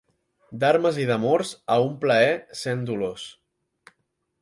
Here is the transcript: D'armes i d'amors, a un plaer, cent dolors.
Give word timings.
D'armes 0.63 0.97
i 1.03 1.05
d'amors, 1.09 1.53
a 1.75 1.79
un 1.89 1.93
plaer, 2.07 2.35
cent 2.65 2.85
dolors. 2.91 3.31